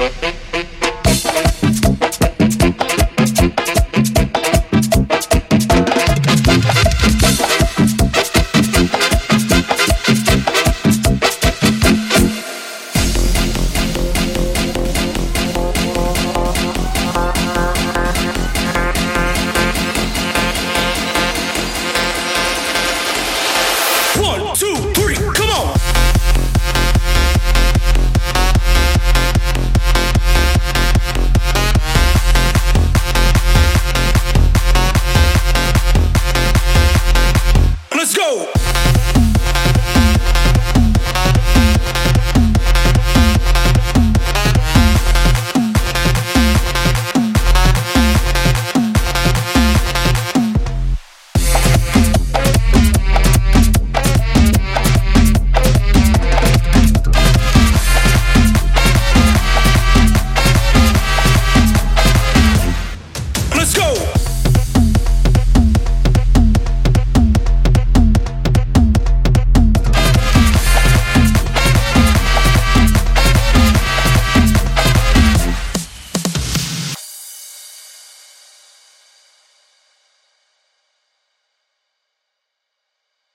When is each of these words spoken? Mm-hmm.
Mm-hmm. 0.00 0.39